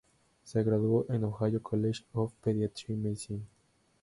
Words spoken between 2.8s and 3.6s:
Medicine.